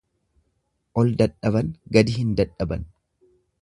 [1.03, 2.93] Ol dadhaban gadi hin dadhaban.